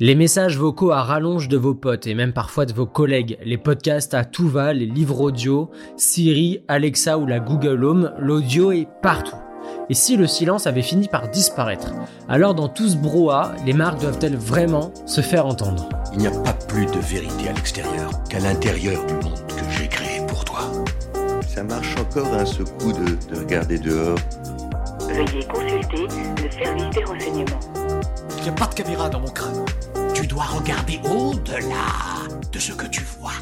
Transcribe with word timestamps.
Les 0.00 0.14
messages 0.14 0.56
vocaux 0.56 0.92
à 0.92 1.02
rallonge 1.02 1.48
de 1.48 1.56
vos 1.56 1.74
potes 1.74 2.06
et 2.06 2.14
même 2.14 2.32
parfois 2.32 2.66
de 2.66 2.72
vos 2.72 2.86
collègues, 2.86 3.36
les 3.44 3.58
podcasts 3.58 4.14
à 4.14 4.24
tout 4.24 4.48
va, 4.48 4.72
les 4.72 4.86
livres 4.86 5.20
audio, 5.20 5.72
Siri, 5.96 6.62
Alexa 6.68 7.18
ou 7.18 7.26
la 7.26 7.40
Google 7.40 7.84
Home, 7.84 8.12
l'audio 8.16 8.70
est 8.70 8.86
partout. 9.02 9.34
Et 9.90 9.94
si 9.94 10.16
le 10.16 10.28
silence 10.28 10.68
avait 10.68 10.82
fini 10.82 11.08
par 11.08 11.28
disparaître 11.30 11.94
Alors 12.28 12.54
dans 12.54 12.68
tout 12.68 12.88
ce 12.88 12.96
brouhaha, 12.96 13.56
les 13.66 13.72
marques 13.72 14.00
doivent-elles 14.00 14.36
vraiment 14.36 14.92
se 15.04 15.20
faire 15.20 15.46
entendre? 15.46 15.88
Il 16.12 16.20
n'y 16.20 16.28
a 16.28 16.42
pas 16.42 16.52
plus 16.52 16.86
de 16.86 17.00
vérité 17.00 17.48
à 17.48 17.52
l'extérieur 17.54 18.10
qu'à 18.30 18.38
l'intérieur 18.38 19.04
du 19.04 19.14
monde 19.14 19.46
que 19.48 19.68
j'ai 19.76 19.88
créé 19.88 20.24
pour 20.28 20.44
toi. 20.44 20.60
Ça 21.48 21.64
marche 21.64 21.96
encore 21.98 22.32
un 22.34 22.46
ce 22.46 22.62
coup 22.62 22.92
de, 22.92 23.34
de 23.34 23.40
regarder 23.40 23.80
dehors? 23.80 24.18
Veuillez 25.08 25.44
consulter 25.52 26.06
le 26.40 26.50
service 26.52 26.94
des 26.94 27.02
renseignements. 27.02 27.77
Il 28.36 28.42
n'y 28.42 28.48
a 28.50 28.52
pas 28.52 28.66
de 28.66 28.74
caméra 28.74 29.08
dans 29.08 29.20
mon 29.20 29.30
crâne. 29.30 29.64
Tu 30.14 30.26
dois 30.26 30.44
regarder 30.44 30.98
au-delà 31.04 32.28
de 32.52 32.58
ce 32.58 32.72
que 32.72 32.86
tu 32.86 33.02
vois. 33.02 33.32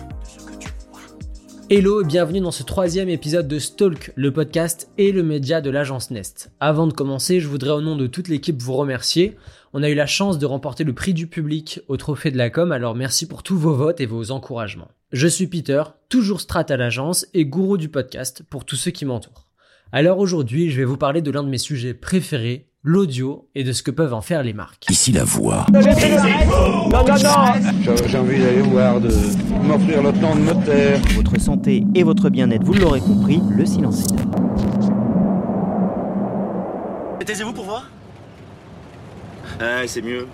Hello 1.68 2.02
et 2.02 2.04
bienvenue 2.04 2.40
dans 2.40 2.52
ce 2.52 2.62
troisième 2.62 3.08
épisode 3.08 3.48
de 3.48 3.58
Stalk, 3.58 4.12
le 4.14 4.32
podcast 4.32 4.88
et 4.98 5.10
le 5.10 5.24
média 5.24 5.60
de 5.60 5.70
l'agence 5.70 6.12
Nest. 6.12 6.52
Avant 6.60 6.86
de 6.86 6.92
commencer, 6.92 7.40
je 7.40 7.48
voudrais 7.48 7.70
au 7.70 7.80
nom 7.80 7.96
de 7.96 8.06
toute 8.06 8.28
l'équipe 8.28 8.62
vous 8.62 8.74
remercier. 8.74 9.36
On 9.72 9.82
a 9.82 9.88
eu 9.88 9.94
la 9.94 10.06
chance 10.06 10.38
de 10.38 10.46
remporter 10.46 10.84
le 10.84 10.94
prix 10.94 11.14
du 11.14 11.26
public 11.26 11.80
au 11.88 11.96
trophée 11.96 12.30
de 12.30 12.38
la 12.38 12.50
com, 12.50 12.70
alors 12.70 12.94
merci 12.94 13.26
pour 13.26 13.42
tous 13.42 13.58
vos 13.58 13.74
votes 13.74 14.00
et 14.00 14.06
vos 14.06 14.30
encouragements. 14.30 14.92
Je 15.10 15.26
suis 15.26 15.48
Peter, 15.48 15.82
toujours 16.08 16.40
strat 16.40 16.66
à 16.68 16.76
l'agence 16.76 17.26
et 17.34 17.44
gourou 17.44 17.76
du 17.76 17.88
podcast 17.88 18.44
pour 18.48 18.64
tous 18.64 18.76
ceux 18.76 18.92
qui 18.92 19.04
m'entourent. 19.04 19.46
Alors 19.92 20.18
aujourd'hui, 20.18 20.70
je 20.70 20.76
vais 20.76 20.84
vous 20.84 20.96
parler 20.96 21.22
de 21.22 21.30
l'un 21.30 21.42
de 21.42 21.48
mes 21.48 21.58
sujets 21.58 21.94
préférés, 21.94 22.68
l'audio 22.86 23.48
et 23.56 23.64
de 23.64 23.72
ce 23.72 23.82
que 23.82 23.90
peuvent 23.90 24.14
en 24.14 24.20
faire 24.20 24.44
les 24.44 24.52
marques. 24.52 24.86
Ici 24.88 25.10
la 25.10 25.24
voix. 25.24 25.66
J'ai 25.74 25.92
j'ai 28.06 28.18
envie 28.18 28.38
d'aller 28.38 28.62
voir, 28.62 29.00
de 29.00 29.10
m'offrir 29.64 30.04
le 30.04 30.12
temps 30.12 30.36
de 30.36 30.40
me 30.40 30.64
taire. 30.64 31.00
Votre 31.16 31.38
santé 31.40 31.84
et 31.96 32.04
votre 32.04 32.30
bien-être, 32.30 32.62
vous 32.62 32.74
l'aurez 32.74 33.00
compris, 33.00 33.42
le 33.50 33.66
silence. 33.66 34.04
Taisez-vous 37.26 37.52
pour 37.52 37.64
voir? 37.64 37.90
Ouais, 39.60 39.88
c'est 39.88 40.02
mieux. 40.02 40.28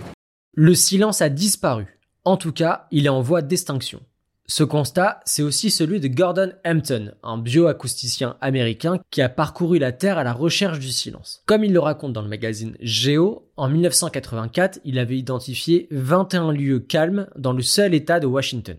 Le 0.53 0.75
silence 0.75 1.23
a 1.23 1.31
disparu. 1.31 1.99
En 2.27 2.37
tout 2.37 2.53
cas, 2.53 2.87
il 2.91 3.07
est 3.07 3.09
en 3.09 3.23
voie 3.23 3.41
d'extinction. 3.41 4.01
Ce 4.47 4.65
constat, 4.65 5.21
c'est 5.25 5.43
aussi 5.43 5.71
celui 5.71 6.01
de 6.01 6.09
Gordon 6.09 6.53
Hampton, 6.67 7.13
un 7.23 7.39
bioacousticien 7.39 8.37
américain 8.41 8.99
qui 9.11 9.23
a 9.23 9.29
parcouru 9.29 9.79
la 9.79 9.93
Terre 9.93 10.19
à 10.19 10.25
la 10.25 10.33
recherche 10.33 10.79
du 10.79 10.89
silence. 10.91 11.43
Comme 11.47 11.65
il 11.65 11.73
le 11.73 11.79
raconte 11.79 12.13
dans 12.13 12.23
le 12.23 12.29
magazine 12.29 12.77
Geo, 12.81 13.49
en 13.57 13.69
1984, 13.69 14.81
il 14.85 14.99
avait 14.99 15.17
identifié 15.17 15.87
21 15.91 16.53
lieux 16.53 16.81
calmes 16.81 17.29
dans 17.37 17.53
le 17.53 17.63
seul 17.63 17.95
État 17.95 18.21
de 18.21 18.27
Washington. 18.27 18.77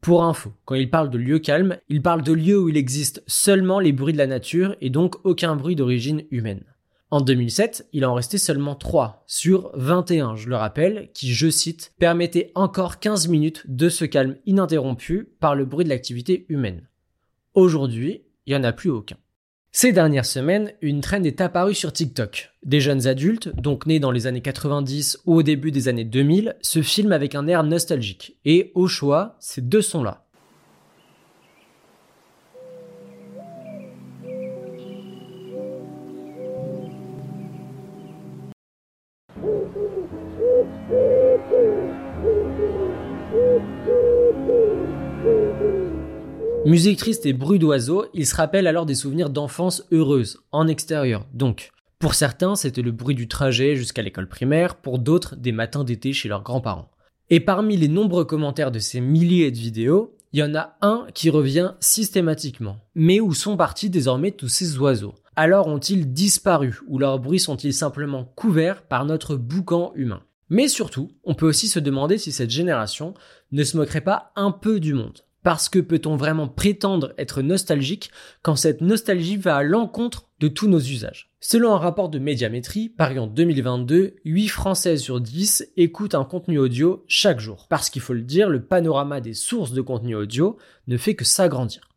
Pour 0.00 0.24
info, 0.24 0.52
quand 0.64 0.74
il 0.74 0.90
parle 0.90 1.10
de 1.10 1.18
lieux 1.18 1.38
calmes, 1.38 1.78
il 1.88 2.02
parle 2.02 2.22
de 2.22 2.32
lieux 2.32 2.58
où 2.58 2.68
il 2.68 2.76
existe 2.76 3.22
seulement 3.26 3.80
les 3.80 3.92
bruits 3.92 4.12
de 4.12 4.18
la 4.18 4.26
nature 4.26 4.76
et 4.80 4.90
donc 4.90 5.16
aucun 5.24 5.56
bruit 5.56 5.76
d'origine 5.76 6.22
humaine. 6.30 6.62
En 7.10 7.20
2007, 7.20 7.88
il 7.92 8.04
en 8.04 8.14
restait 8.14 8.38
seulement 8.38 8.74
3 8.74 9.24
sur 9.26 9.70
21, 9.74 10.36
je 10.36 10.48
le 10.48 10.56
rappelle, 10.56 11.10
qui, 11.14 11.32
je 11.32 11.48
cite, 11.48 11.92
permettaient 11.98 12.50
encore 12.54 12.98
15 12.98 13.28
minutes 13.28 13.62
de 13.68 13.88
ce 13.88 14.04
calme 14.04 14.36
ininterrompu 14.46 15.28
par 15.38 15.54
le 15.54 15.64
bruit 15.64 15.84
de 15.84 15.90
l'activité 15.90 16.46
humaine. 16.48 16.88
Aujourd'hui, 17.54 18.22
il 18.46 18.54
n'y 18.54 18.60
en 18.60 18.64
a 18.64 18.72
plus 18.72 18.90
aucun. 18.90 19.16
Ces 19.76 19.92
dernières 19.92 20.24
semaines, 20.24 20.72
une 20.82 21.00
trend 21.00 21.22
est 21.24 21.40
apparue 21.40 21.74
sur 21.74 21.92
TikTok. 21.92 22.52
Des 22.64 22.80
jeunes 22.80 23.08
adultes, 23.08 23.48
donc 23.60 23.86
nés 23.86 23.98
dans 23.98 24.12
les 24.12 24.28
années 24.28 24.40
90 24.40 25.22
ou 25.26 25.34
au 25.34 25.42
début 25.42 25.72
des 25.72 25.88
années 25.88 26.04
2000, 26.04 26.56
se 26.62 26.80
filment 26.80 27.12
avec 27.12 27.34
un 27.34 27.48
air 27.48 27.64
nostalgique. 27.64 28.38
Et 28.44 28.70
au 28.74 28.86
choix, 28.86 29.36
ces 29.40 29.62
deux 29.62 29.82
sons-là. 29.82 30.23
Musique 46.84 46.98
triste 46.98 47.24
et 47.24 47.32
bruit 47.32 47.58
d'oiseaux, 47.58 48.04
ils 48.12 48.26
se 48.26 48.36
rappellent 48.36 48.66
alors 48.66 48.84
des 48.84 48.94
souvenirs 48.94 49.30
d'enfance 49.30 49.86
heureuse, 49.90 50.42
en 50.52 50.68
extérieur 50.68 51.26
donc. 51.32 51.70
Pour 51.98 52.12
certains, 52.12 52.56
c'était 52.56 52.82
le 52.82 52.92
bruit 52.92 53.14
du 53.14 53.26
trajet 53.26 53.74
jusqu'à 53.74 54.02
l'école 54.02 54.28
primaire, 54.28 54.74
pour 54.74 54.98
d'autres, 54.98 55.34
des 55.34 55.50
matins 55.50 55.82
d'été 55.82 56.12
chez 56.12 56.28
leurs 56.28 56.42
grands-parents. 56.42 56.90
Et 57.30 57.40
parmi 57.40 57.78
les 57.78 57.88
nombreux 57.88 58.26
commentaires 58.26 58.70
de 58.70 58.80
ces 58.80 59.00
milliers 59.00 59.50
de 59.50 59.56
vidéos, 59.56 60.14
il 60.34 60.40
y 60.40 60.42
en 60.42 60.54
a 60.54 60.76
un 60.82 61.06
qui 61.14 61.30
revient 61.30 61.72
systématiquement. 61.80 62.76
Mais 62.94 63.18
où 63.18 63.32
sont 63.32 63.56
partis 63.56 63.88
désormais 63.88 64.32
tous 64.32 64.48
ces 64.48 64.76
oiseaux? 64.76 65.14
Alors 65.36 65.68
ont-ils 65.68 66.12
disparu 66.12 66.80
ou 66.86 66.98
leurs 66.98 67.18
bruits 67.18 67.40
sont-ils 67.40 67.72
simplement 67.72 68.26
couverts 68.36 68.82
par 68.82 69.06
notre 69.06 69.36
boucan 69.36 69.92
humain? 69.94 70.20
Mais 70.50 70.68
surtout, 70.68 71.12
on 71.24 71.34
peut 71.34 71.48
aussi 71.48 71.68
se 71.68 71.78
demander 71.78 72.18
si 72.18 72.30
cette 72.30 72.50
génération 72.50 73.14
ne 73.52 73.64
se 73.64 73.78
moquerait 73.78 74.02
pas 74.02 74.32
un 74.36 74.50
peu 74.50 74.80
du 74.80 74.92
monde. 74.92 75.22
Parce 75.44 75.68
que 75.68 75.78
peut-on 75.78 76.16
vraiment 76.16 76.48
prétendre 76.48 77.12
être 77.18 77.42
nostalgique 77.42 78.10
quand 78.40 78.56
cette 78.56 78.80
nostalgie 78.80 79.36
va 79.36 79.56
à 79.56 79.62
l'encontre 79.62 80.30
de 80.40 80.48
tous 80.48 80.68
nos 80.68 80.80
usages? 80.80 81.30
Selon 81.38 81.74
un 81.74 81.78
rapport 81.78 82.08
de 82.08 82.18
médiamétrie, 82.18 82.88
paru 82.88 83.18
en 83.18 83.26
2022, 83.26 84.16
8 84.24 84.48
Françaises 84.48 85.02
sur 85.02 85.20
10 85.20 85.72
écoutent 85.76 86.14
un 86.14 86.24
contenu 86.24 86.58
audio 86.58 87.04
chaque 87.08 87.40
jour. 87.40 87.66
Parce 87.68 87.90
qu'il 87.90 88.00
faut 88.00 88.14
le 88.14 88.22
dire, 88.22 88.48
le 88.48 88.64
panorama 88.64 89.20
des 89.20 89.34
sources 89.34 89.72
de 89.72 89.82
contenu 89.82 90.16
audio 90.16 90.56
ne 90.86 90.96
fait 90.96 91.14
que 91.14 91.26
s'agrandir. 91.26 91.90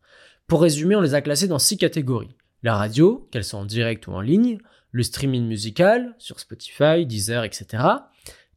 Pour 0.47 0.61
résumer, 0.61 0.97
on 0.97 1.01
les 1.01 1.13
a 1.13 1.21
classés 1.21 1.47
dans 1.47 1.57
6 1.57 1.77
catégories. 1.77 2.35
La 2.63 2.75
radio, 2.75 3.29
qu'elle 3.31 3.45
soit 3.45 3.59
en 3.59 3.65
direct 3.65 4.07
ou 4.07 4.11
en 4.11 4.19
ligne, 4.19 4.57
le 4.91 5.03
streaming 5.03 5.47
musical, 5.47 6.15
sur 6.17 6.41
Spotify, 6.41 7.05
Deezer, 7.05 7.45
etc., 7.45 7.81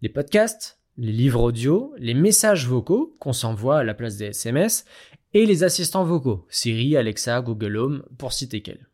les 0.03 0.09
podcasts, 0.09 0.80
les 0.97 1.13
livres 1.13 1.43
audio, 1.43 1.95
les 1.99 2.15
messages 2.15 2.67
vocaux 2.67 3.17
qu'on 3.19 3.33
s'envoie 3.33 3.79
à 3.79 3.85
la 3.85 3.95
place 3.95 4.17
des 4.17 4.27
SMS 4.27 4.85
et 5.33 5.47
les 5.47 5.65
assistants 5.65 6.05
vocaux, 6.05 6.47
Siri, 6.49 6.97
Alexa, 6.97 7.41
Google 7.41 7.77
Home, 7.77 8.03
pour 8.19 8.33
citer 8.33 8.63
qu'elles. 8.63 8.89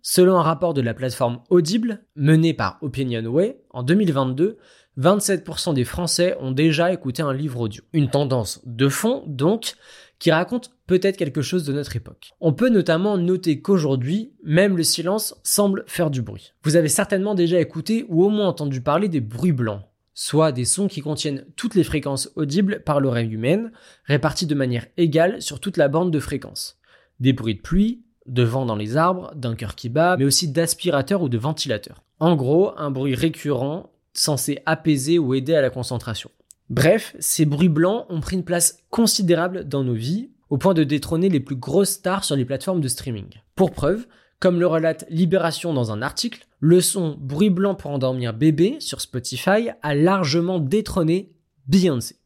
Selon 0.00 0.36
un 0.36 0.42
rapport 0.42 0.74
de 0.74 0.80
la 0.80 0.94
plateforme 0.94 1.40
Audible, 1.48 2.04
mené 2.16 2.54
par 2.54 2.78
Opinionway, 2.82 3.62
en 3.70 3.84
2022, 3.84 4.58
27% 4.98 5.74
des 5.74 5.84
Français 5.84 6.36
ont 6.40 6.50
déjà 6.50 6.92
écouté 6.92 7.22
un 7.22 7.32
livre 7.32 7.60
audio. 7.60 7.82
Une 7.92 8.10
tendance 8.10 8.60
de 8.66 8.88
fond, 8.88 9.22
donc, 9.26 9.74
qui 10.18 10.30
raconte 10.30 10.72
peut-être 10.86 11.16
quelque 11.16 11.42
chose 11.42 11.64
de 11.64 11.72
notre 11.72 11.96
époque. 11.96 12.32
On 12.40 12.52
peut 12.52 12.68
notamment 12.68 13.16
noter 13.16 13.60
qu'aujourd'hui, 13.60 14.32
même 14.42 14.76
le 14.76 14.82
silence 14.82 15.40
semble 15.44 15.84
faire 15.86 16.10
du 16.10 16.22
bruit. 16.22 16.52
Vous 16.64 16.76
avez 16.76 16.88
certainement 16.88 17.34
déjà 17.34 17.60
écouté 17.60 18.04
ou 18.08 18.24
au 18.24 18.28
moins 18.28 18.48
entendu 18.48 18.80
parler 18.80 19.08
des 19.08 19.20
bruits 19.20 19.52
blancs 19.52 19.82
soit 20.14 20.52
des 20.52 20.64
sons 20.64 20.88
qui 20.88 21.00
contiennent 21.00 21.46
toutes 21.56 21.74
les 21.74 21.84
fréquences 21.84 22.30
audibles 22.36 22.82
par 22.84 23.00
l'oreille 23.00 23.32
humaine, 23.32 23.72
réparties 24.04 24.46
de 24.46 24.54
manière 24.54 24.86
égale 24.96 25.40
sur 25.40 25.60
toute 25.60 25.76
la 25.76 25.88
bande 25.88 26.10
de 26.10 26.20
fréquences. 26.20 26.78
Des 27.20 27.32
bruits 27.32 27.54
de 27.54 27.60
pluie, 27.60 28.02
de 28.26 28.42
vent 28.42 28.66
dans 28.66 28.76
les 28.76 28.96
arbres, 28.96 29.32
d'un 29.34 29.54
cœur 29.54 29.74
qui 29.74 29.88
bat, 29.88 30.16
mais 30.16 30.24
aussi 30.24 30.48
d'aspirateur 30.48 31.22
ou 31.22 31.28
de 31.28 31.38
ventilateur. 31.38 32.02
En 32.20 32.36
gros, 32.36 32.72
un 32.78 32.90
bruit 32.90 33.14
récurrent 33.14 33.90
censé 34.12 34.60
apaiser 34.66 35.18
ou 35.18 35.34
aider 35.34 35.54
à 35.54 35.62
la 35.62 35.70
concentration. 35.70 36.30
Bref, 36.70 37.16
ces 37.18 37.44
bruits 37.44 37.68
blancs 37.68 38.06
ont 38.08 38.20
pris 38.20 38.36
une 38.36 38.44
place 38.44 38.78
considérable 38.90 39.68
dans 39.68 39.84
nos 39.84 39.94
vies, 39.94 40.30
au 40.50 40.58
point 40.58 40.74
de 40.74 40.84
détrôner 40.84 41.28
les 41.28 41.40
plus 41.40 41.56
grosses 41.56 41.90
stars 41.90 42.24
sur 42.24 42.36
les 42.36 42.44
plateformes 42.44 42.80
de 42.80 42.88
streaming. 42.88 43.26
Pour 43.54 43.72
preuve, 43.72 44.06
comme 44.38 44.60
le 44.60 44.66
relate 44.66 45.06
Libération 45.08 45.72
dans 45.72 45.92
un 45.92 46.02
article, 46.02 46.46
le 46.62 46.80
son 46.80 47.16
bruit 47.18 47.50
blanc 47.50 47.74
pour 47.74 47.90
endormir 47.90 48.32
bébé 48.32 48.76
sur 48.78 49.00
Spotify 49.00 49.70
a 49.82 49.94
largement 49.96 50.60
détrôné 50.60 51.32
Beyoncé. 51.66 52.16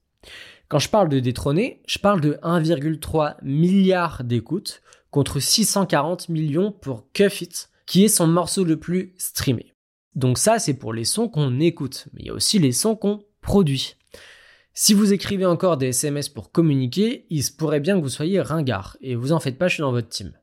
Quand 0.69 0.79
je 0.79 0.91
parle 0.91 1.09
de 1.09 1.21
détrôner, 1.21 1.81
je 1.87 1.99
parle 1.99 2.21
de 2.21 2.35
1,3 2.43 3.37
milliard 3.43 4.25
d'écoutes 4.25 4.83
contre 5.11 5.41
640 5.41 6.29
millions 6.29 6.71
pour 6.71 7.11
Cuff 7.15 7.41
It, 7.41 7.71
qui 7.87 8.05
est 8.05 8.09
son 8.09 8.27
morceau 8.27 8.65
le 8.65 8.77
plus 8.79 9.15
streamé. 9.17 9.73
Donc 10.15 10.37
ça, 10.37 10.59
c'est 10.59 10.75
pour 10.75 10.93
les 10.93 11.05
sons 11.05 11.29
qu'on 11.29 11.59
écoute, 11.59 12.09
mais 12.13 12.21
il 12.21 12.27
y 12.27 12.31
a 12.31 12.35
aussi 12.35 12.59
les 12.59 12.73
sons 12.73 12.95
qu'on 12.95 13.25
produit. 13.41 13.95
Si 14.75 14.93
vous 14.93 15.15
écrivez 15.15 15.47
encore 15.47 15.79
des 15.79 15.89
SMS 15.89 16.29
pour 16.29 16.53
communiquer, 16.53 17.25
il 17.31 17.43
se 17.43 17.53
pourrait 17.53 17.81
bien 17.81 17.97
que 17.97 18.03
vous 18.03 18.11
soyez 18.11 18.43
ringard, 18.43 18.99
et 19.01 19.15
vous 19.15 19.33
en 19.33 19.41
faites 19.41 19.57
pas, 19.57 19.69
je 19.69 19.75
suis 19.75 19.81
dans 19.81 19.93
votre 19.93 20.11
team. 20.11 20.35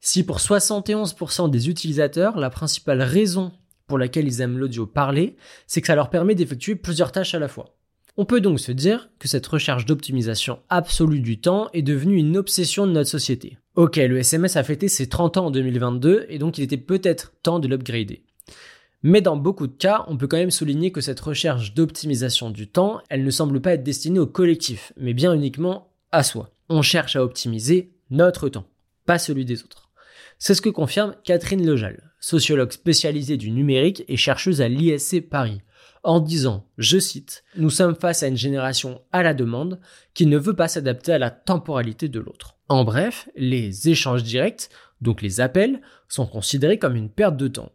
Si 0.00 0.24
pour 0.24 0.38
71% 0.38 1.50
des 1.50 1.68
utilisateurs, 1.68 2.38
la 2.38 2.48
principale 2.48 3.02
raison 3.02 3.52
pour 3.86 3.98
laquelle 3.98 4.26
ils 4.26 4.40
aiment 4.40 4.58
l'audio 4.58 4.86
parler, 4.86 5.36
c'est 5.66 5.82
que 5.82 5.86
ça 5.86 5.94
leur 5.94 6.08
permet 6.08 6.34
d'effectuer 6.34 6.74
plusieurs 6.74 7.12
tâches 7.12 7.34
à 7.34 7.38
la 7.38 7.48
fois. 7.48 7.76
On 8.16 8.24
peut 8.24 8.40
donc 8.40 8.60
se 8.60 8.72
dire 8.72 9.10
que 9.18 9.28
cette 9.28 9.46
recherche 9.46 9.86
d'optimisation 9.86 10.60
absolue 10.68 11.20
du 11.20 11.40
temps 11.40 11.68
est 11.72 11.82
devenue 11.82 12.16
une 12.16 12.36
obsession 12.36 12.86
de 12.86 12.92
notre 12.92 13.10
société. 13.10 13.58
Ok, 13.76 13.96
le 13.96 14.18
SMS 14.18 14.56
a 14.56 14.64
fêté 14.64 14.88
ses 14.88 15.08
30 15.08 15.36
ans 15.36 15.46
en 15.46 15.50
2022 15.50 16.26
et 16.28 16.38
donc 16.38 16.58
il 16.58 16.64
était 16.64 16.76
peut-être 16.76 17.34
temps 17.42 17.58
de 17.58 17.68
l'upgrader. 17.68 18.22
Mais 19.02 19.20
dans 19.20 19.36
beaucoup 19.36 19.66
de 19.66 19.76
cas, 19.76 20.04
on 20.08 20.16
peut 20.16 20.26
quand 20.26 20.36
même 20.36 20.50
souligner 20.50 20.92
que 20.92 21.00
cette 21.00 21.20
recherche 21.20 21.74
d'optimisation 21.74 22.50
du 22.50 22.68
temps, 22.68 23.00
elle 23.08 23.24
ne 23.24 23.30
semble 23.30 23.60
pas 23.60 23.74
être 23.74 23.82
destinée 23.82 24.18
au 24.18 24.26
collectif, 24.26 24.92
mais 24.96 25.14
bien 25.14 25.32
uniquement 25.32 25.92
à 26.12 26.22
soi. 26.22 26.50
On 26.68 26.82
cherche 26.82 27.16
à 27.16 27.24
optimiser 27.24 27.92
notre 28.10 28.48
temps, 28.48 28.66
pas 29.06 29.18
celui 29.18 29.44
des 29.44 29.62
autres. 29.62 29.89
C'est 30.42 30.54
ce 30.54 30.62
que 30.62 30.70
confirme 30.70 31.14
Catherine 31.22 31.64
Lejal, 31.64 32.12
sociologue 32.18 32.72
spécialisée 32.72 33.36
du 33.36 33.50
numérique 33.50 34.04
et 34.08 34.16
chercheuse 34.16 34.62
à 34.62 34.68
l'ISC 34.68 35.20
Paris, 35.28 35.60
en 36.02 36.18
disant, 36.18 36.66
je 36.78 36.98
cite, 36.98 37.44
Nous 37.56 37.68
sommes 37.68 37.94
face 37.94 38.22
à 38.22 38.26
une 38.26 38.38
génération 38.38 39.02
à 39.12 39.22
la 39.22 39.34
demande 39.34 39.80
qui 40.14 40.24
ne 40.24 40.38
veut 40.38 40.56
pas 40.56 40.66
s'adapter 40.66 41.12
à 41.12 41.18
la 41.18 41.30
temporalité 41.30 42.08
de 42.08 42.20
l'autre. 42.20 42.56
En 42.68 42.84
bref, 42.84 43.28
les 43.36 43.90
échanges 43.90 44.22
directs, 44.22 44.70
donc 45.02 45.20
les 45.20 45.42
appels, 45.42 45.82
sont 46.08 46.26
considérés 46.26 46.78
comme 46.78 46.96
une 46.96 47.10
perte 47.10 47.36
de 47.36 47.48
temps 47.48 47.72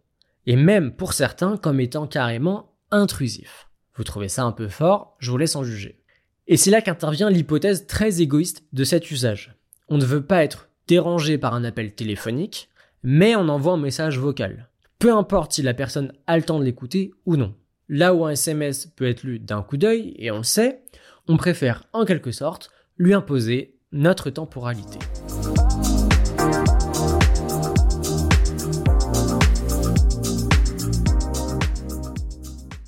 et 0.47 0.55
même 0.55 0.91
pour 0.91 1.13
certains 1.13 1.57
comme 1.57 1.79
étant 1.79 2.07
carrément 2.07 2.73
intrusif. 2.89 3.69
Vous 3.95 4.03
trouvez 4.03 4.27
ça 4.27 4.43
un 4.43 4.51
peu 4.51 4.69
fort, 4.69 5.15
je 5.19 5.29
vous 5.29 5.37
laisse 5.37 5.55
en 5.55 5.63
juger. 5.63 6.01
Et 6.47 6.57
c'est 6.57 6.71
là 6.71 6.81
qu'intervient 6.81 7.29
l'hypothèse 7.29 7.85
très 7.85 8.21
égoïste 8.21 8.63
de 8.73 8.83
cet 8.83 9.11
usage. 9.11 9.55
On 9.87 9.99
ne 9.99 10.05
veut 10.05 10.25
pas 10.25 10.43
être 10.43 10.69
dérangé 10.87 11.37
par 11.37 11.53
un 11.53 11.63
appel 11.63 11.93
téléphonique, 11.93 12.69
mais 13.03 13.35
on 13.35 13.49
envoie 13.49 13.73
un 13.73 13.77
message 13.77 14.19
vocal. 14.19 14.69
Peu 14.99 15.13
importe 15.13 15.53
si 15.53 15.61
la 15.61 15.73
personne 15.73 16.13
a 16.27 16.37
le 16.37 16.43
temps 16.43 16.59
de 16.59 16.63
l'écouter 16.63 17.11
ou 17.25 17.35
non. 17.35 17.53
Là 17.89 18.13
où 18.13 18.25
un 18.25 18.31
SMS 18.31 18.87
peut 18.87 19.07
être 19.07 19.23
lu 19.23 19.39
d'un 19.39 19.61
coup 19.61 19.77
d'œil, 19.77 20.15
et 20.17 20.31
on 20.31 20.37
le 20.37 20.43
sait, 20.43 20.81
on 21.27 21.37
préfère 21.37 21.83
en 21.93 22.05
quelque 22.05 22.31
sorte 22.31 22.71
lui 22.97 23.13
imposer 23.13 23.75
notre 23.91 24.29
temporalité. 24.29 24.99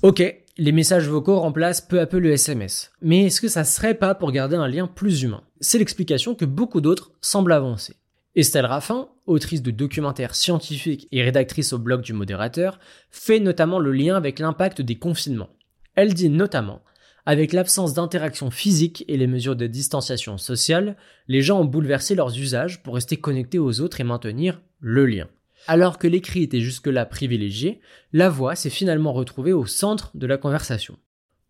Ok, 0.02 0.22
les 0.56 0.72
messages 0.72 1.08
vocaux 1.08 1.40
remplacent 1.40 1.80
peu 1.80 2.00
à 2.00 2.06
peu 2.06 2.18
le 2.18 2.30
SMS. 2.32 2.92
Mais 3.02 3.26
est-ce 3.26 3.40
que 3.40 3.48
ça 3.48 3.64
serait 3.64 3.94
pas 3.94 4.14
pour 4.14 4.30
garder 4.30 4.56
un 4.56 4.68
lien 4.68 4.86
plus 4.86 5.22
humain? 5.22 5.42
C'est 5.60 5.78
l'explication 5.78 6.34
que 6.34 6.44
beaucoup 6.44 6.80
d'autres 6.80 7.12
semblent 7.20 7.52
avancer. 7.52 7.96
Estelle 8.34 8.66
Raffin, 8.66 9.08
autrice 9.26 9.62
de 9.62 9.70
documentaires 9.70 10.34
scientifiques 10.34 11.08
et 11.10 11.22
rédactrice 11.22 11.72
au 11.72 11.78
blog 11.78 12.02
du 12.02 12.12
modérateur, 12.12 12.78
fait 13.10 13.40
notamment 13.40 13.78
le 13.78 13.92
lien 13.92 14.16
avec 14.16 14.38
l'impact 14.38 14.80
des 14.80 14.96
confinements. 14.96 15.50
Elle 15.94 16.14
dit 16.14 16.28
notamment 16.28 16.82
avec 17.28 17.52
l'absence 17.52 17.92
d'interaction 17.92 18.50
physique 18.50 19.04
et 19.06 19.18
les 19.18 19.26
mesures 19.26 19.54
de 19.54 19.66
distanciation 19.66 20.38
sociale, 20.38 20.96
les 21.26 21.42
gens 21.42 21.60
ont 21.60 21.66
bouleversé 21.66 22.14
leurs 22.14 22.38
usages 22.38 22.82
pour 22.82 22.94
rester 22.94 23.18
connectés 23.18 23.58
aux 23.58 23.82
autres 23.82 24.00
et 24.00 24.04
maintenir 24.04 24.62
le 24.80 25.04
lien. 25.04 25.28
Alors 25.66 25.98
que 25.98 26.06
l'écrit 26.06 26.44
était 26.44 26.62
jusque-là 26.62 27.04
privilégié, 27.04 27.82
la 28.14 28.30
voix 28.30 28.54
s'est 28.54 28.70
finalement 28.70 29.12
retrouvée 29.12 29.52
au 29.52 29.66
centre 29.66 30.10
de 30.14 30.26
la 30.26 30.38
conversation. 30.38 30.96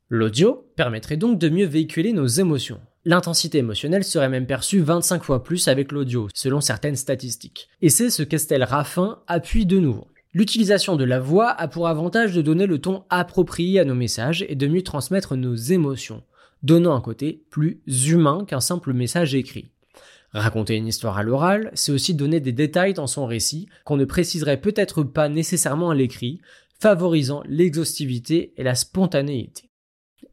L'audio 0.09 0.69
permettrait 0.75 1.17
donc 1.17 1.39
de 1.39 1.49
mieux 1.49 1.67
véhiculer 1.67 2.13
nos 2.13 2.27
émotions. 2.27 2.81
L'intensité 3.05 3.59
émotionnelle 3.59 4.05
serait 4.05 4.29
même 4.29 4.47
perçue 4.47 4.81
25 4.81 5.23
fois 5.23 5.45
plus 5.45 5.69
avec 5.69 5.93
l'audio, 5.93 6.29
selon 6.35 6.61
certaines 6.61 6.97
statistiques. 6.97 7.69
Et 7.81 7.91
c'est 7.91 8.11
ce 8.11 8.23
qu'Estelle 8.23 8.65
Raffin 8.65 9.21
appuie 9.29 9.67
de 9.67 9.79
nouveau. 9.79 10.09
L'utilisation 10.35 10.97
de 10.97 11.05
la 11.05 11.21
voix 11.21 11.49
a 11.51 11.69
pour 11.69 11.89
avantage 11.89 12.35
de 12.35 12.43
donner 12.43 12.67
le 12.67 12.81
ton 12.81 13.05
approprié 13.09 13.81
à 13.81 13.85
nos 13.85 13.95
messages 13.95 14.45
et 14.49 14.57
de 14.57 14.67
mieux 14.67 14.83
transmettre 14.83 15.37
nos 15.37 15.55
émotions, 15.55 16.23
donnant 16.63 16.95
un 16.95 17.01
côté 17.01 17.45
plus 17.51 17.81
humain 17.87 18.45
qu'un 18.47 18.61
simple 18.61 18.93
message 18.93 19.35
écrit. 19.35 19.71
Raconter 20.33 20.77
une 20.77 20.89
histoire 20.89 21.17
à 21.17 21.23
l'oral, 21.23 21.71
c'est 21.75 21.93
aussi 21.93 22.15
donner 22.15 22.41
des 22.41 22.53
détails 22.53 22.93
dans 22.93 23.07
son 23.07 23.27
récit 23.27 23.69
qu'on 23.85 23.97
ne 23.97 24.05
préciserait 24.05 24.61
peut-être 24.61 25.03
pas 25.03 25.29
nécessairement 25.29 25.91
à 25.91 25.95
l'écrit, 25.95 26.41
favorisant 26.79 27.43
l'exhaustivité 27.47 28.53
et 28.57 28.63
la 28.63 28.75
spontanéité. 28.75 29.68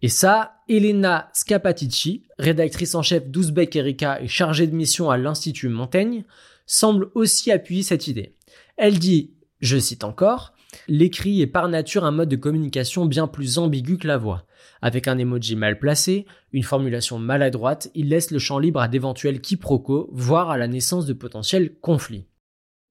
Et 0.02 0.10
ça, 0.10 0.56
Elena 0.68 1.30
Scapatici, 1.34 2.24
rédactrice 2.38 2.96
en 2.96 3.02
chef 3.02 3.28
d'Ouzbek 3.28 3.76
Erika 3.76 4.22
et 4.22 4.28
chargée 4.28 4.68
de 4.68 4.76
mission 4.76 5.10
à 5.10 5.18
l'Institut 5.18 5.70
Montaigne, 5.70 6.26
semble 6.66 7.10
aussi 7.16 7.52
appuyer 7.52 7.84
cette 7.84 8.08
idée. 8.08 8.36
Elle 8.78 9.00
dit, 9.00 9.34
je 9.62 9.78
cite 9.78 10.04
encore, 10.04 10.56
L'écrit 10.88 11.42
est 11.42 11.48
par 11.48 11.68
nature 11.70 12.06
un 12.06 12.12
mode 12.12 12.30
de 12.30 12.36
communication 12.36 13.06
bien 13.06 13.28
plus 13.28 13.58
ambigu 13.58 13.98
que 13.98 14.08
la 14.08 14.18
voix. 14.18 14.46
Avec 14.82 15.08
un 15.08 15.18
emoji 15.18 15.56
mal 15.56 15.80
placé, 15.80 16.26
une 16.52 16.64
formulation 16.64 17.18
maladroite, 17.18 17.90
il 17.96 18.10
laisse 18.10 18.32
le 18.32 18.40
champ 18.40 18.60
libre 18.60 18.82
à 18.82 18.88
d'éventuels 18.88 19.42
quiproquos, 19.42 20.10
voire 20.12 20.50
à 20.50 20.58
la 20.58 20.68
naissance 20.68 21.06
de 21.06 21.14
potentiels 21.14 21.76
conflits. 21.80 22.28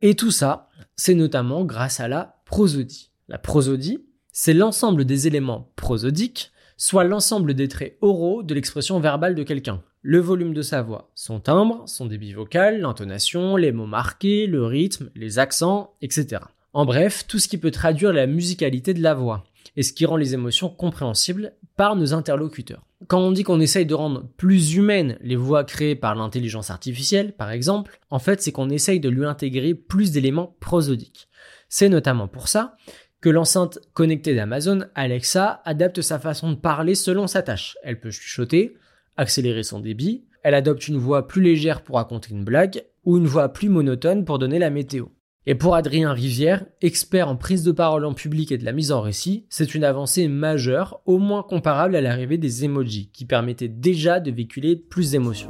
Et 0.02 0.14
tout 0.14 0.30
ça, 0.30 0.68
c'est 0.96 1.14
notamment 1.14 1.64
grâce 1.64 2.00
à 2.00 2.08
la 2.08 2.42
prosodie. 2.46 3.10
La 3.28 3.38
prosodie, 3.38 4.04
c'est 4.32 4.54
l'ensemble 4.54 5.04
des 5.04 5.26
éléments 5.26 5.72
prosodiques, 5.76 6.52
soit 6.76 7.04
l'ensemble 7.04 7.54
des 7.54 7.68
traits 7.68 7.96
oraux 8.00 8.42
de 8.42 8.54
l'expression 8.54 9.00
verbale 9.00 9.34
de 9.34 9.42
quelqu'un. 9.42 9.82
Le 10.02 10.18
volume 10.18 10.52
de 10.52 10.62
sa 10.62 10.82
voix, 10.82 11.10
son 11.14 11.40
timbre, 11.40 11.82
son 11.86 12.06
débit 12.06 12.32
vocal, 12.32 12.80
l'intonation, 12.80 13.56
les 13.56 13.72
mots 13.72 13.86
marqués, 13.86 14.46
le 14.46 14.64
rythme, 14.64 15.10
les 15.14 15.38
accents, 15.38 15.94
etc. 16.02 16.42
En 16.72 16.84
bref, 16.84 17.24
tout 17.26 17.38
ce 17.38 17.48
qui 17.48 17.56
peut 17.56 17.70
traduire 17.70 18.12
la 18.12 18.26
musicalité 18.26 18.94
de 18.94 19.02
la 19.02 19.14
voix 19.14 19.44
et 19.76 19.82
ce 19.82 19.92
qui 19.92 20.06
rend 20.06 20.16
les 20.16 20.34
émotions 20.34 20.68
compréhensibles 20.68 21.54
par 21.76 21.96
nos 21.96 22.12
interlocuteurs. 22.12 22.84
Quand 23.06 23.20
on 23.20 23.32
dit 23.32 23.42
qu'on 23.42 23.60
essaye 23.60 23.86
de 23.86 23.94
rendre 23.94 24.26
plus 24.36 24.74
humaines 24.74 25.18
les 25.20 25.36
voix 25.36 25.64
créées 25.64 25.96
par 25.96 26.14
l'intelligence 26.14 26.70
artificielle, 26.70 27.32
par 27.32 27.50
exemple, 27.50 28.00
en 28.10 28.18
fait 28.18 28.42
c'est 28.42 28.52
qu'on 28.52 28.70
essaye 28.70 29.00
de 29.00 29.08
lui 29.08 29.26
intégrer 29.26 29.74
plus 29.74 30.10
d'éléments 30.10 30.56
prosodiques. 30.60 31.28
C'est 31.68 31.88
notamment 31.88 32.28
pour 32.28 32.48
ça 32.48 32.76
que 33.24 33.30
l'enceinte 33.30 33.78
connectée 33.94 34.34
d'Amazon, 34.34 34.80
Alexa, 34.94 35.62
adapte 35.64 36.02
sa 36.02 36.18
façon 36.18 36.50
de 36.50 36.56
parler 36.56 36.94
selon 36.94 37.26
sa 37.26 37.40
tâche. 37.40 37.78
Elle 37.82 37.98
peut 37.98 38.10
chuchoter, 38.10 38.76
accélérer 39.16 39.62
son 39.62 39.80
débit, 39.80 40.26
elle 40.42 40.52
adopte 40.52 40.88
une 40.88 40.98
voix 40.98 41.26
plus 41.26 41.40
légère 41.40 41.80
pour 41.80 41.96
raconter 41.96 42.32
une 42.34 42.44
blague, 42.44 42.84
ou 43.06 43.16
une 43.16 43.24
voix 43.26 43.48
plus 43.48 43.70
monotone 43.70 44.26
pour 44.26 44.38
donner 44.38 44.58
la 44.58 44.68
météo. 44.68 45.06
Et 45.46 45.54
pour 45.54 45.74
Adrien 45.74 46.12
Rivière, 46.12 46.66
expert 46.82 47.28
en 47.28 47.36
prise 47.36 47.62
de 47.64 47.72
parole 47.72 48.04
en 48.04 48.12
public 48.12 48.52
et 48.52 48.58
de 48.58 48.64
la 48.66 48.72
mise 48.72 48.92
en 48.92 49.00
récit, 49.00 49.46
c'est 49.48 49.74
une 49.74 49.84
avancée 49.84 50.28
majeure, 50.28 51.00
au 51.06 51.16
moins 51.16 51.42
comparable 51.42 51.96
à 51.96 52.02
l'arrivée 52.02 52.36
des 52.36 52.66
emojis, 52.66 53.08
qui 53.10 53.24
permettaient 53.24 53.68
déjà 53.68 54.20
de 54.20 54.30
véhiculer 54.30 54.76
plus 54.76 55.12
d'émotions. 55.12 55.48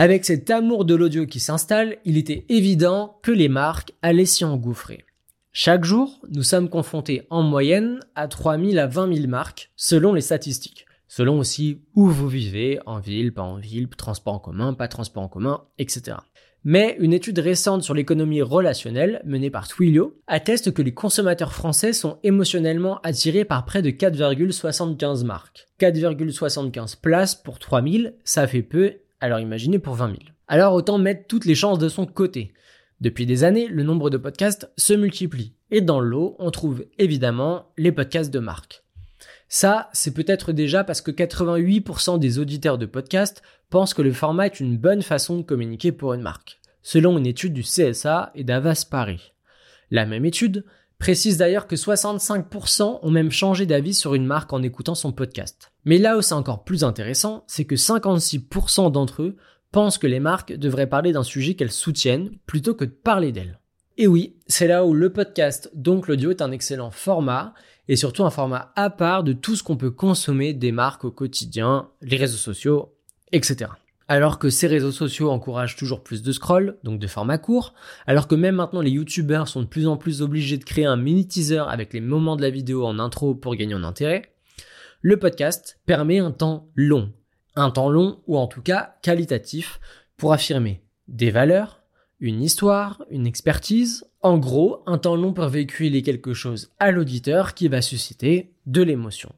Avec 0.00 0.24
cet 0.24 0.48
amour 0.48 0.86
de 0.86 0.94
l'audio 0.94 1.26
qui 1.26 1.40
s'installe, 1.40 1.98
il 2.06 2.16
était 2.16 2.46
évident 2.48 3.18
que 3.22 3.30
les 3.30 3.50
marques 3.50 3.92
allaient 4.00 4.24
s'y 4.24 4.46
engouffrer. 4.46 5.04
Chaque 5.52 5.84
jour, 5.84 6.22
nous 6.30 6.42
sommes 6.42 6.70
confrontés 6.70 7.26
en 7.28 7.42
moyenne 7.42 8.00
à 8.14 8.26
3000 8.26 8.78
à 8.78 8.86
20 8.86 9.14
000 9.14 9.28
marques, 9.28 9.70
selon 9.76 10.14
les 10.14 10.22
statistiques 10.22 10.86
selon 11.06 11.40
aussi 11.40 11.82
où 11.96 12.06
vous 12.06 12.28
vivez, 12.28 12.78
en 12.86 13.00
ville, 13.00 13.34
pas 13.34 13.42
en 13.42 13.56
ville, 13.56 13.88
transport 13.88 14.34
en 14.34 14.38
commun, 14.38 14.74
pas 14.74 14.86
transport 14.86 15.24
en 15.24 15.28
commun, 15.28 15.64
etc. 15.76 16.18
Mais 16.62 16.94
une 17.00 17.12
étude 17.12 17.40
récente 17.40 17.82
sur 17.82 17.94
l'économie 17.94 18.42
relationnelle, 18.42 19.20
menée 19.24 19.50
par 19.50 19.66
Twilio, 19.66 20.20
atteste 20.28 20.72
que 20.72 20.82
les 20.82 20.94
consommateurs 20.94 21.52
français 21.52 21.92
sont 21.92 22.18
émotionnellement 22.22 23.00
attirés 23.02 23.44
par 23.44 23.64
près 23.64 23.82
de 23.82 23.90
4,75 23.90 25.24
marques. 25.24 25.66
4,75 25.80 27.00
places 27.00 27.34
pour 27.34 27.58
3000, 27.58 28.14
ça 28.22 28.46
fait 28.46 28.62
peu, 28.62 28.94
alors 29.20 29.40
imaginez 29.40 29.78
pour 29.78 29.94
20 29.94 30.08
000. 30.08 30.18
Alors 30.48 30.74
autant 30.74 30.98
mettre 30.98 31.26
toutes 31.26 31.44
les 31.44 31.54
chances 31.54 31.78
de 31.78 31.88
son 31.88 32.06
côté. 32.06 32.52
Depuis 33.00 33.24
des 33.26 33.44
années, 33.44 33.66
le 33.66 33.82
nombre 33.82 34.10
de 34.10 34.16
podcasts 34.16 34.70
se 34.76 34.92
multiplie. 34.92 35.54
Et 35.70 35.80
dans 35.80 36.00
l'eau, 36.00 36.36
on 36.38 36.50
trouve 36.50 36.84
évidemment 36.98 37.72
les 37.78 37.92
podcasts 37.92 38.32
de 38.32 38.40
marque. 38.40 38.82
Ça, 39.48 39.88
c'est 39.92 40.14
peut-être 40.14 40.52
déjà 40.52 40.84
parce 40.84 41.00
que 41.00 41.10
88% 41.10 42.18
des 42.18 42.38
auditeurs 42.38 42.78
de 42.78 42.86
podcast 42.86 43.42
pensent 43.68 43.94
que 43.94 44.02
le 44.02 44.12
format 44.12 44.46
est 44.46 44.60
une 44.60 44.76
bonne 44.76 45.02
façon 45.02 45.38
de 45.38 45.42
communiquer 45.42 45.92
pour 45.92 46.14
une 46.14 46.22
marque, 46.22 46.60
selon 46.82 47.18
une 47.18 47.26
étude 47.26 47.52
du 47.52 47.62
CSA 47.62 48.32
et 48.34 48.44
d'Avas 48.44 48.86
Paris. 48.88 49.32
La 49.90 50.06
même 50.06 50.24
étude 50.24 50.64
précise 50.98 51.38
d'ailleurs 51.38 51.66
que 51.66 51.76
65% 51.76 53.00
ont 53.02 53.10
même 53.10 53.30
changé 53.30 53.66
d'avis 53.66 53.94
sur 53.94 54.14
une 54.14 54.26
marque 54.26 54.52
en 54.52 54.62
écoutant 54.62 54.94
son 54.94 55.12
podcast. 55.12 55.69
Mais 55.84 55.98
là 55.98 56.16
où 56.16 56.22
c'est 56.22 56.34
encore 56.34 56.64
plus 56.64 56.84
intéressant, 56.84 57.44
c'est 57.46 57.64
que 57.64 57.74
56% 57.74 58.92
d'entre 58.92 59.22
eux 59.22 59.36
pensent 59.72 59.98
que 59.98 60.06
les 60.06 60.20
marques 60.20 60.52
devraient 60.52 60.88
parler 60.88 61.12
d'un 61.12 61.22
sujet 61.22 61.54
qu'elles 61.54 61.72
soutiennent 61.72 62.30
plutôt 62.46 62.74
que 62.74 62.84
de 62.84 62.90
parler 62.90 63.32
d'elles. 63.32 63.60
Et 63.96 64.06
oui, 64.06 64.36
c'est 64.46 64.66
là 64.66 64.84
où 64.84 64.94
le 64.94 65.12
podcast, 65.12 65.70
donc 65.74 66.08
l'audio, 66.08 66.30
est 66.30 66.42
un 66.42 66.52
excellent 66.52 66.90
format 66.90 67.54
et 67.88 67.96
surtout 67.96 68.24
un 68.24 68.30
format 68.30 68.72
à 68.76 68.88
part 68.88 69.24
de 69.24 69.32
tout 69.32 69.56
ce 69.56 69.62
qu'on 69.62 69.76
peut 69.76 69.90
consommer 69.90 70.54
des 70.54 70.72
marques 70.72 71.04
au 71.04 71.10
quotidien, 71.10 71.88
les 72.00 72.16
réseaux 72.16 72.36
sociaux, 72.36 72.94
etc. 73.32 73.70
Alors 74.08 74.38
que 74.38 74.50
ces 74.50 74.66
réseaux 74.66 74.90
sociaux 74.90 75.30
encouragent 75.30 75.76
toujours 75.76 76.02
plus 76.02 76.22
de 76.22 76.32
scroll, 76.32 76.78
donc 76.82 76.98
de 76.98 77.06
format 77.06 77.38
court, 77.38 77.74
alors 78.06 78.26
que 78.26 78.34
même 78.34 78.56
maintenant 78.56 78.80
les 78.80 78.90
youtubeurs 78.90 79.48
sont 79.48 79.62
de 79.62 79.66
plus 79.66 79.86
en 79.86 79.96
plus 79.96 80.22
obligés 80.22 80.56
de 80.56 80.64
créer 80.64 80.86
un 80.86 80.96
mini 80.96 81.28
teaser 81.28 81.64
avec 81.68 81.92
les 81.92 82.00
moments 82.00 82.36
de 82.36 82.42
la 82.42 82.50
vidéo 82.50 82.84
en 82.86 82.98
intro 82.98 83.34
pour 83.34 83.54
gagner 83.54 83.74
en 83.74 83.84
intérêt, 83.84 84.32
le 85.02 85.18
podcast 85.18 85.80
permet 85.86 86.18
un 86.18 86.30
temps 86.30 86.68
long. 86.74 87.12
Un 87.56 87.70
temps 87.70 87.88
long 87.88 88.20
ou 88.26 88.36
en 88.36 88.46
tout 88.46 88.62
cas 88.62 88.96
qualitatif, 89.02 89.80
pour 90.16 90.32
affirmer 90.32 90.82
des 91.08 91.30
valeurs, 91.30 91.82
une 92.20 92.42
histoire, 92.42 93.02
une 93.10 93.26
expertise, 93.26 94.04
en 94.20 94.36
gros, 94.36 94.82
un 94.86 94.98
temps 94.98 95.16
long 95.16 95.32
pour 95.32 95.46
véhiculer 95.46 96.02
quelque 96.02 96.34
chose 96.34 96.70
à 96.78 96.90
l'auditeur 96.90 97.54
qui 97.54 97.68
va 97.68 97.80
susciter 97.80 98.52
de 98.66 98.82
l'émotion. 98.82 99.32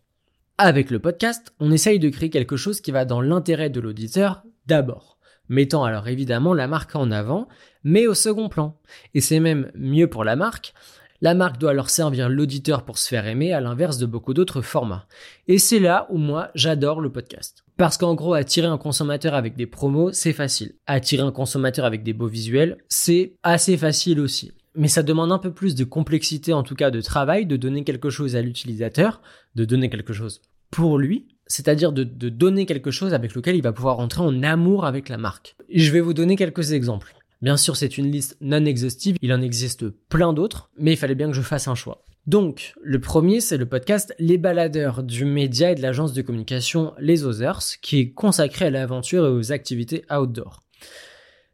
Avec 0.58 0.90
le 0.90 0.98
podcast, 0.98 1.54
on 1.60 1.70
essaye 1.70 2.00
de 2.00 2.08
créer 2.08 2.30
quelque 2.30 2.56
chose 2.56 2.80
qui 2.80 2.90
va 2.90 3.04
dans 3.04 3.20
l'intérêt 3.20 3.70
de 3.70 3.80
l'auditeur 3.80 4.42
d'abord, 4.66 5.18
mettant 5.48 5.84
alors 5.84 6.08
évidemment 6.08 6.54
la 6.54 6.66
marque 6.66 6.96
en 6.96 7.12
avant, 7.12 7.48
mais 7.84 8.08
au 8.08 8.14
second 8.14 8.48
plan. 8.48 8.76
Et 9.14 9.20
c'est 9.20 9.40
même 9.40 9.70
mieux 9.76 10.08
pour 10.08 10.24
la 10.24 10.34
marque, 10.34 10.74
la 11.22 11.34
marque 11.34 11.58
doit 11.58 11.70
alors 11.70 11.88
servir 11.88 12.28
l'auditeur 12.28 12.84
pour 12.84 12.98
se 12.98 13.08
faire 13.08 13.26
aimer 13.28 13.52
à 13.52 13.60
l'inverse 13.60 13.96
de 13.96 14.06
beaucoup 14.06 14.34
d'autres 14.34 14.60
formats. 14.60 15.06
Et 15.46 15.58
c'est 15.58 15.78
là 15.78 16.08
où 16.10 16.18
moi 16.18 16.50
j'adore 16.56 17.00
le 17.00 17.12
podcast. 17.12 17.64
Parce 17.76 17.96
qu'en 17.96 18.14
gros, 18.14 18.34
attirer 18.34 18.66
un 18.66 18.76
consommateur 18.76 19.34
avec 19.34 19.56
des 19.56 19.66
promos, 19.66 20.12
c'est 20.12 20.32
facile. 20.32 20.74
Attirer 20.86 21.22
un 21.22 21.30
consommateur 21.30 21.84
avec 21.84 22.02
des 22.02 22.12
beaux 22.12 22.26
visuels, 22.26 22.76
c'est 22.88 23.36
assez 23.44 23.76
facile 23.76 24.18
aussi. 24.18 24.50
Mais 24.74 24.88
ça 24.88 25.04
demande 25.04 25.30
un 25.30 25.38
peu 25.38 25.52
plus 25.52 25.76
de 25.76 25.84
complexité, 25.84 26.52
en 26.52 26.64
tout 26.64 26.74
cas 26.74 26.90
de 26.90 27.00
travail, 27.00 27.46
de 27.46 27.56
donner 27.56 27.84
quelque 27.84 28.10
chose 28.10 28.34
à 28.34 28.42
l'utilisateur, 28.42 29.22
de 29.54 29.64
donner 29.64 29.90
quelque 29.90 30.12
chose 30.12 30.42
pour 30.72 30.98
lui, 30.98 31.28
c'est-à-dire 31.46 31.92
de, 31.92 32.02
donner 32.02 32.66
quelque 32.66 32.90
chose 32.90 33.14
avec 33.14 33.34
lequel 33.34 33.54
il 33.54 33.62
va 33.62 33.72
pouvoir 33.72 34.00
entrer 34.00 34.22
en 34.22 34.42
amour 34.42 34.86
avec 34.86 35.08
la 35.08 35.18
marque. 35.18 35.54
Je 35.72 35.92
vais 35.92 36.00
vous 36.00 36.14
donner 36.14 36.34
quelques 36.34 36.72
exemples. 36.72 37.14
Bien 37.42 37.56
sûr, 37.56 37.76
c'est 37.76 37.98
une 37.98 38.10
liste 38.10 38.36
non 38.40 38.64
exhaustive, 38.64 39.16
il 39.20 39.32
en 39.32 39.42
existe 39.42 39.88
plein 40.08 40.32
d'autres, 40.32 40.70
mais 40.78 40.92
il 40.92 40.96
fallait 40.96 41.16
bien 41.16 41.26
que 41.26 41.36
je 41.36 41.42
fasse 41.42 41.66
un 41.66 41.74
choix. 41.74 42.04
Donc, 42.28 42.72
le 42.80 43.00
premier, 43.00 43.40
c'est 43.40 43.56
le 43.56 43.66
podcast 43.66 44.14
Les 44.20 44.38
Baladeurs 44.38 45.02
du 45.02 45.24
média 45.24 45.72
et 45.72 45.74
de 45.74 45.82
l'agence 45.82 46.12
de 46.12 46.22
communication 46.22 46.94
Les 47.00 47.24
Others, 47.24 47.80
qui 47.82 47.98
est 47.98 48.10
consacré 48.12 48.66
à 48.66 48.70
l'aventure 48.70 49.26
et 49.26 49.30
aux 49.30 49.50
activités 49.50 50.04
outdoor. 50.08 50.62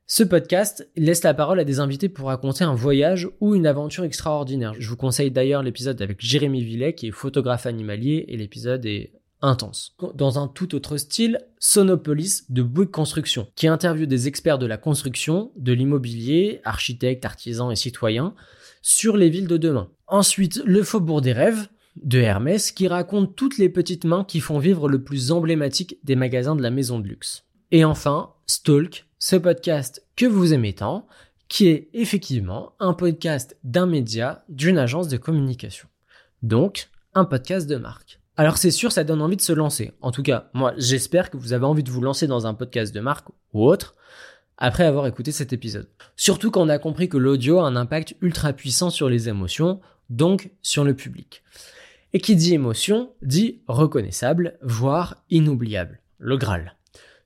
Ce 0.06 0.22
podcast 0.22 0.86
laisse 0.94 1.22
la 1.22 1.32
parole 1.32 1.60
à 1.60 1.64
des 1.64 1.80
invités 1.80 2.10
pour 2.10 2.28
raconter 2.28 2.64
un 2.64 2.74
voyage 2.74 3.30
ou 3.40 3.54
une 3.54 3.66
aventure 3.66 4.04
extraordinaire. 4.04 4.74
Je 4.78 4.88
vous 4.90 4.96
conseille 4.96 5.30
d'ailleurs 5.30 5.62
l'épisode 5.62 6.02
avec 6.02 6.20
Jérémy 6.20 6.64
Villet, 6.64 6.94
qui 6.94 7.08
est 7.08 7.12
photographe 7.12 7.64
animalier, 7.64 8.26
et 8.28 8.36
l'épisode 8.36 8.84
est 8.84 9.12
intense. 9.42 9.96
Dans 10.14 10.38
un 10.38 10.48
tout 10.48 10.74
autre 10.74 10.96
style, 10.96 11.40
Sonopolis 11.58 12.44
de 12.48 12.62
Bouygues 12.62 12.90
Construction, 12.90 13.48
qui 13.54 13.68
interviewe 13.68 14.06
des 14.06 14.28
experts 14.28 14.58
de 14.58 14.66
la 14.66 14.76
construction, 14.76 15.52
de 15.56 15.72
l'immobilier, 15.72 16.60
architectes, 16.64 17.24
artisans 17.24 17.70
et 17.70 17.76
citoyens, 17.76 18.34
sur 18.82 19.16
les 19.16 19.30
villes 19.30 19.48
de 19.48 19.56
demain. 19.56 19.90
Ensuite, 20.06 20.62
Le 20.64 20.82
Faubourg 20.82 21.20
des 21.20 21.32
Rêves, 21.32 21.68
de 22.02 22.18
Hermès, 22.18 22.72
qui 22.72 22.88
raconte 22.88 23.34
toutes 23.34 23.58
les 23.58 23.68
petites 23.68 24.04
mains 24.04 24.24
qui 24.24 24.40
font 24.40 24.58
vivre 24.58 24.88
le 24.88 25.02
plus 25.02 25.32
emblématique 25.32 25.98
des 26.04 26.16
magasins 26.16 26.56
de 26.56 26.62
la 26.62 26.70
maison 26.70 26.98
de 26.98 27.08
luxe. 27.08 27.44
Et 27.70 27.84
enfin, 27.84 28.32
Stalk, 28.46 29.06
ce 29.18 29.36
podcast 29.36 30.06
que 30.16 30.26
vous 30.26 30.54
aimez 30.54 30.74
tant, 30.74 31.06
qui 31.48 31.68
est 31.68 31.88
effectivement 31.92 32.72
un 32.78 32.92
podcast 32.92 33.56
d'un 33.64 33.86
média, 33.86 34.44
d'une 34.48 34.78
agence 34.78 35.08
de 35.08 35.16
communication. 35.16 35.88
Donc, 36.42 36.88
un 37.14 37.24
podcast 37.24 37.68
de 37.68 37.76
marque. 37.76 38.20
Alors 38.38 38.56
c'est 38.56 38.70
sûr, 38.70 38.92
ça 38.92 39.02
donne 39.02 39.20
envie 39.20 39.36
de 39.36 39.42
se 39.42 39.52
lancer. 39.52 39.90
En 40.00 40.12
tout 40.12 40.22
cas, 40.22 40.48
moi, 40.54 40.72
j'espère 40.78 41.28
que 41.28 41.36
vous 41.36 41.52
avez 41.52 41.64
envie 41.64 41.82
de 41.82 41.90
vous 41.90 42.00
lancer 42.00 42.28
dans 42.28 42.46
un 42.46 42.54
podcast 42.54 42.94
de 42.94 43.00
marque 43.00 43.26
ou 43.52 43.66
autre 43.66 43.96
après 44.58 44.84
avoir 44.84 45.08
écouté 45.08 45.32
cet 45.32 45.52
épisode. 45.52 45.88
Surtout 46.14 46.52
quand 46.52 46.62
on 46.62 46.68
a 46.68 46.78
compris 46.78 47.08
que 47.08 47.16
l'audio 47.16 47.58
a 47.58 47.66
un 47.66 47.74
impact 47.74 48.14
ultra 48.20 48.52
puissant 48.52 48.90
sur 48.90 49.08
les 49.08 49.28
émotions, 49.28 49.80
donc 50.08 50.52
sur 50.62 50.84
le 50.84 50.94
public. 50.94 51.42
Et 52.12 52.20
qui 52.20 52.36
dit 52.36 52.54
émotion, 52.54 53.10
dit 53.22 53.60
reconnaissable, 53.66 54.56
voire 54.62 55.24
inoubliable. 55.30 56.00
Le 56.18 56.36
Graal. 56.36 56.76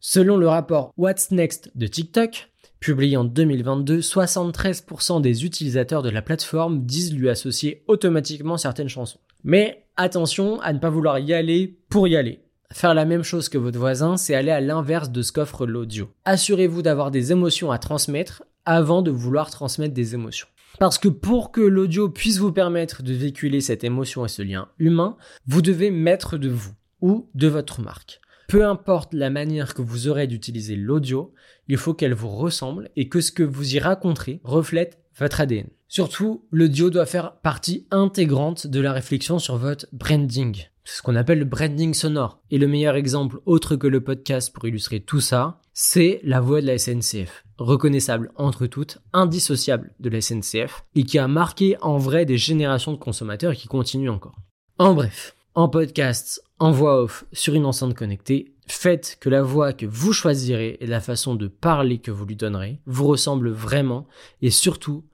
Selon 0.01 0.39
le 0.39 0.49
rapport 0.49 0.95
What's 0.97 1.31
Next 1.31 1.73
de 1.75 1.89
TikTok, 1.89 2.51
publié 2.81 3.19
en 3.19 3.25
2022, 3.25 4.01
73% 4.01 5.21
des 5.21 5.45
utilisateurs 5.45 6.03
de 6.03 6.11
la 6.11 6.23
plateforme 6.23 6.87
disent 6.87 7.13
lui 7.13 7.29
associer 7.29 7.85
automatiquement 7.87 8.57
certaines 8.57 8.89
chansons. 8.89 9.21
Mais 9.45 9.85
attention 9.97 10.61
à 10.61 10.73
ne 10.73 10.79
pas 10.79 10.91
vouloir 10.91 11.19
y 11.19 11.35
aller 11.35 11.77
pour 11.89 12.09
y 12.09 12.17
aller. 12.17 12.41
Faire 12.73 12.95
la 12.95 13.05
même 13.05 13.23
chose 13.23 13.49
que 13.49 13.59
votre 13.59 13.79
voisin, 13.79 14.17
c'est 14.17 14.35
aller 14.35 14.51
à 14.51 14.61
l'inverse 14.61 15.11
de 15.11 15.21
ce 15.21 15.33
qu'offre 15.33 15.67
l'audio. 15.67 16.09
Assurez-vous 16.25 16.81
d'avoir 16.81 17.11
des 17.11 17.31
émotions 17.31 17.71
à 17.71 17.79
transmettre 17.79 18.45
avant 18.65 19.03
de 19.03 19.11
vouloir 19.11 19.51
transmettre 19.51 19.93
des 19.93 20.15
émotions. 20.15 20.47
Parce 20.79 20.97
que 20.97 21.09
pour 21.09 21.53
que 21.53 21.61
l'audio 21.61 22.09
puisse 22.09 22.39
vous 22.39 22.53
permettre 22.53 23.03
de 23.03 23.13
véhiculer 23.13 23.61
cette 23.61 23.85
émotion 23.85 24.25
et 24.25 24.29
ce 24.29 24.41
lien 24.41 24.69
humain, 24.79 25.17
vous 25.47 25.61
devez 25.61 25.91
mettre 25.91 26.39
de 26.39 26.49
vous 26.49 26.73
ou 27.03 27.29
de 27.35 27.49
votre 27.49 27.83
marque. 27.83 28.22
Peu 28.53 28.67
importe 28.67 29.15
la 29.15 29.31
manière 29.31 29.73
que 29.73 29.81
vous 29.81 30.09
aurez 30.09 30.27
d'utiliser 30.27 30.77
l'audio, 30.77 31.33
il 31.69 31.79
faut 31.79 31.95
qu'elle 31.95 32.13
vous 32.13 32.29
ressemble 32.29 32.91
et 32.97 33.09
que 33.09 33.23
ce 33.23 33.33
que 33.33 33.43
vous 33.43 33.77
y 33.77 33.79
raconterez 33.79 34.43
reflète 34.45 34.99
votre 35.19 35.41
ADN. 35.41 35.69
Surtout, 35.89 36.45
l'audio 36.51 36.91
doit 36.91 37.07
faire 37.07 37.37
partie 37.37 37.87
intégrante 37.91 38.67
de 38.67 38.79
la 38.79 38.93
réflexion 38.93 39.39
sur 39.39 39.57
votre 39.57 39.87
branding. 39.95 40.67
C'est 40.85 40.99
ce 40.99 41.03
qu'on 41.03 41.17
appelle 41.17 41.39
le 41.39 41.47
branding 41.47 41.95
sonore. 41.95 42.43
Et 42.51 42.59
le 42.59 42.69
meilleur 42.69 42.95
exemple, 42.95 43.39
autre 43.47 43.75
que 43.75 43.87
le 43.87 44.05
podcast 44.05 44.53
pour 44.53 44.69
illustrer 44.69 45.01
tout 45.01 45.23
ça, 45.23 45.63
c'est 45.73 46.21
la 46.23 46.43
voix 46.43 46.61
de 46.61 46.67
la 46.67 46.77
SNCF. 46.77 47.47
Reconnaissable 47.57 48.33
entre 48.37 48.67
toutes, 48.67 48.99
indissociable 49.15 49.95
de 49.99 50.11
la 50.11 50.21
SNCF, 50.21 50.85
et 50.95 51.05
qui 51.05 51.19
a 51.19 51.27
marqué 51.27 51.79
en 51.81 51.97
vrai 51.97 52.27
des 52.27 52.37
générations 52.37 52.93
de 52.93 52.99
consommateurs 52.99 53.53
et 53.53 53.57
qui 53.57 53.69
continue 53.69 54.11
encore. 54.11 54.37
En 54.77 54.93
bref, 54.93 55.35
en 55.55 55.69
podcast, 55.69 56.43
en 56.59 56.71
voix 56.71 57.03
off, 57.03 57.25
sur 57.33 57.55
une 57.55 57.67
enceinte 57.67 57.95
connectée, 57.95 58.55
faites 58.67 59.19
que 59.21 59.29
la 59.29 59.43
voix 59.43 59.73
que 59.73 59.87
vous 59.87 60.13
choisirez 60.13 60.79
et 60.81 60.87
la 60.87 61.01
façon 61.01 61.35
de 61.35 61.49
parler 61.49 61.99
que 61.99 62.11
vous 62.11 62.25
lui 62.25 62.37
donnerez 62.37 62.81
vous 62.87 63.07
ressemble 63.07 63.51
vraiment 63.51 64.07
et 64.41 64.51
surtout 64.51 65.05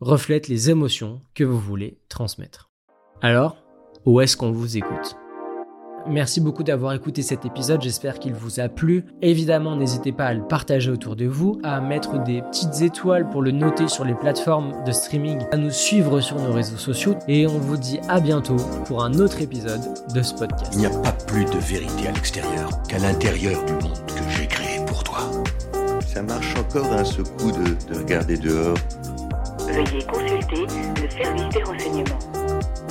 reflète 0.00 0.48
les 0.48 0.70
émotions 0.70 1.20
que 1.34 1.44
vous 1.44 1.58
voulez 1.58 1.98
transmettre. 2.08 2.70
Alors, 3.20 3.56
où 4.04 4.20
est-ce 4.20 4.36
qu'on 4.36 4.52
vous 4.52 4.76
écoute? 4.76 5.16
Merci 6.10 6.40
beaucoup 6.40 6.62
d'avoir 6.62 6.94
écouté 6.94 7.20
cet 7.20 7.44
épisode, 7.44 7.82
j'espère 7.82 8.18
qu'il 8.18 8.32
vous 8.32 8.60
a 8.60 8.68
plu. 8.68 9.04
Évidemment, 9.20 9.76
n'hésitez 9.76 10.10
pas 10.10 10.26
à 10.26 10.34
le 10.34 10.42
partager 10.42 10.90
autour 10.90 11.16
de 11.16 11.26
vous, 11.26 11.60
à 11.62 11.82
mettre 11.82 12.22
des 12.24 12.40
petites 12.40 12.80
étoiles 12.80 13.28
pour 13.28 13.42
le 13.42 13.50
noter 13.50 13.88
sur 13.88 14.06
les 14.06 14.14
plateformes 14.14 14.72
de 14.86 14.92
streaming, 14.92 15.40
à 15.52 15.58
nous 15.58 15.70
suivre 15.70 16.20
sur 16.22 16.40
nos 16.40 16.52
réseaux 16.52 16.78
sociaux 16.78 17.14
et 17.28 17.46
on 17.46 17.58
vous 17.58 17.76
dit 17.76 18.00
à 18.08 18.20
bientôt 18.20 18.56
pour 18.86 19.04
un 19.04 19.12
autre 19.14 19.42
épisode 19.42 19.82
de 20.14 20.22
ce 20.22 20.32
podcast. 20.34 20.70
Il 20.72 20.78
n'y 20.78 20.86
a 20.86 20.90
pas 20.90 21.12
plus 21.12 21.44
de 21.44 21.58
vérité 21.58 22.08
à 22.08 22.12
l'extérieur 22.12 22.70
qu'à 22.88 22.98
l'intérieur 22.98 23.62
du 23.66 23.72
monde 23.74 23.98
que 24.06 24.22
j'ai 24.30 24.46
créé 24.46 24.84
pour 24.86 25.04
toi. 25.04 25.20
Ça 26.06 26.22
marche 26.22 26.54
encore 26.58 26.88
d'un 26.88 27.04
seul 27.04 27.24
coup 27.38 27.52
de, 27.52 27.92
de 27.92 27.98
regarder 27.98 28.38
dehors. 28.38 28.78
Veuillez 29.66 30.04
consulter 30.06 30.66
le 31.02 31.10
service 31.10 31.48
des 31.54 31.62
renseignements. 31.62 32.18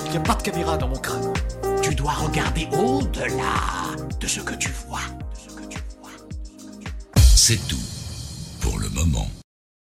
Il 0.06 0.12
n'y 0.12 0.18
a 0.18 0.22
pas 0.22 0.36
de 0.36 0.44
caméra 0.44 0.78
dans 0.78 0.88
mon 0.88 0.96
crâne. 0.96 1.34
Tu 1.88 1.96
dois 1.96 2.12
regarder 2.12 2.68
au-delà 2.74 3.96
de 4.20 4.28
ce 4.28 4.42
que 4.42 4.54
tu 4.56 4.70
vois. 4.90 5.00
C'est 7.16 7.66
tout 7.70 7.78
pour 8.60 8.78
le 8.78 8.90
moment. 8.90 9.30